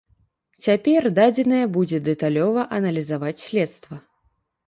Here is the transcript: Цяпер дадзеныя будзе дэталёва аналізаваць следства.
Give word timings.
Цяпер 0.67 1.01
дадзеныя 1.19 1.65
будзе 1.75 1.99
дэталёва 2.09 2.61
аналізаваць 2.77 3.37
следства. 3.45 3.95